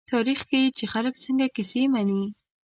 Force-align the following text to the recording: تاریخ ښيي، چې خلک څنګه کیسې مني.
تاریخ 0.11 0.39
ښيي، 0.49 0.75
چې 0.77 0.85
خلک 0.93 1.13
څنګه 1.23 1.45
کیسې 1.55 1.81
مني. 1.93 2.23